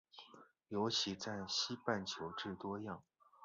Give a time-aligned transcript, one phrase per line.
[0.69, 3.03] 尤其在西半球最多样。